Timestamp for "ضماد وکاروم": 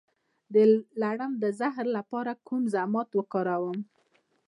2.75-3.79